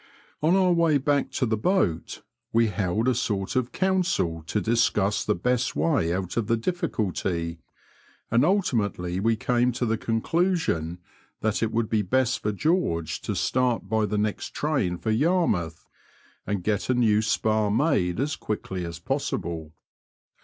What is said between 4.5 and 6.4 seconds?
discuss the best way out